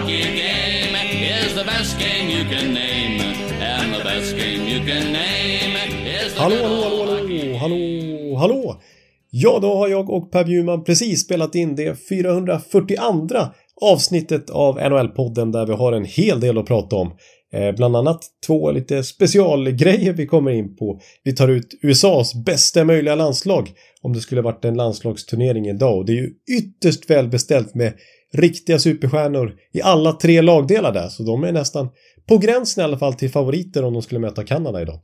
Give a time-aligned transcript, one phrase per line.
[0.00, 3.20] hockey game is the best game you can name.
[3.60, 5.76] And the best game you can name
[6.06, 8.80] is the Hallå, hallå, hallå, hallå, hallå, hallå!
[9.30, 13.38] Ja, då har jag och Per Bjurman precis spelat in det 442
[13.80, 17.12] avsnittet av NHL-podden där vi har en hel del att prata om.
[17.52, 21.00] Eh, bland annat två lite specialgrejer vi kommer in på.
[21.24, 23.72] Vi tar ut USAs bästa möjliga landslag
[24.02, 27.92] om det skulle varit en landslagsturnering idag och det är ju ytterst välbeställt med
[28.32, 31.88] riktiga superstjärnor i alla tre lagdelar där så de är nästan
[32.28, 35.00] på gränsen i alla fall till favoriter om de skulle möta Kanada idag.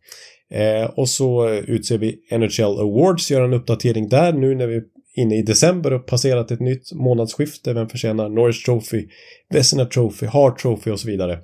[0.51, 4.83] Eh, och så utser vi NHL Awards, gör en uppdatering där nu när vi är
[5.17, 7.73] inne i december och passerat ett nytt månadsskifte.
[7.73, 9.09] Vem förtjänar Norris Trophy,
[9.51, 11.39] Vesina Trophy, Hart Trophy och så vidare.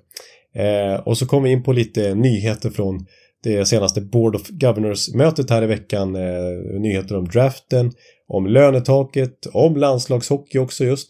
[0.56, 3.06] Eh, och så kommer vi in på lite nyheter från
[3.42, 6.16] det senaste Board of Governors-mötet här i veckan.
[6.16, 7.92] Eh, nyheter om draften,
[8.28, 11.08] om lönetaket, om landslagshockey också just.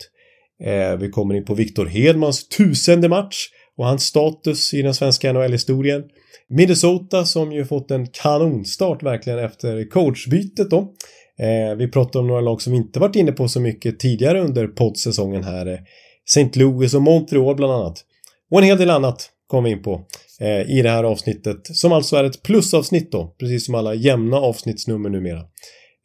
[0.65, 3.37] Eh, vi kommer in på Viktor Hedmans tusende match
[3.77, 6.03] och hans status i den svenska NHL-historien.
[6.49, 10.95] Minnesota som ju fått en kanonstart verkligen efter coachbytet då.
[11.39, 14.67] Eh, vi pratar om några lag som inte varit inne på så mycket tidigare under
[14.67, 15.67] poddsäsongen här.
[15.67, 15.79] Eh,
[16.27, 16.51] St.
[16.55, 18.05] Louis och Montreal bland annat.
[18.53, 20.07] Och en hel del annat kommer vi in på
[20.41, 24.37] eh, i det här avsnittet som alltså är ett plusavsnitt då, precis som alla jämna
[24.37, 25.41] avsnittsnummer numera.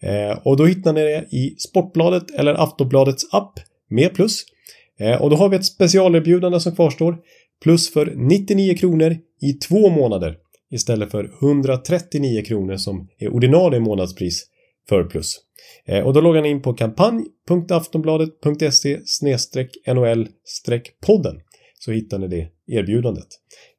[0.03, 3.53] Eh, och då hittar ni det i Sportbladet eller Aftonbladets app
[3.90, 4.44] med plus.
[5.00, 7.18] Eh, och då har vi ett specialerbjudande som kvarstår.
[7.64, 10.36] Plus för 99 kronor i två månader
[10.72, 14.45] istället för 139 kronor som är ordinarie månadspris
[14.90, 15.40] för plus.
[15.86, 19.00] Eh, och då loggar ni in på kampanj.aftonbladet.se
[19.88, 21.36] NHL-podden
[21.80, 23.28] så hittar ni det erbjudandet.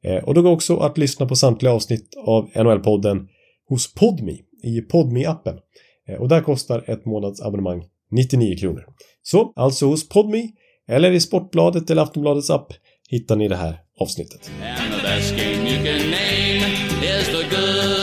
[0.03, 3.27] Eh, och då går också att lyssna på samtliga avsnitt av NHL-podden
[3.69, 5.59] hos Podmi i podmi appen
[6.07, 8.85] eh, Och där kostar ett månadsabonnemang 99 kronor.
[9.23, 10.51] Så alltså hos Podmi
[10.87, 12.73] eller i Sportbladet eller Aftonbladets app
[13.09, 14.51] hittar ni det här avsnittet.
[14.61, 17.98] And the best game you can name is the good